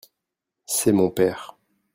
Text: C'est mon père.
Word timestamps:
C'est 0.65 0.93
mon 0.93 1.11
père. 1.11 1.55